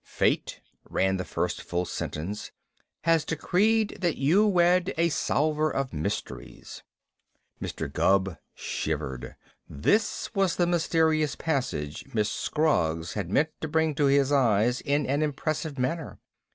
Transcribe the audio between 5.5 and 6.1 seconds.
of